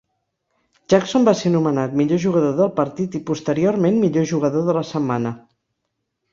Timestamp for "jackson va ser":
0.93-1.51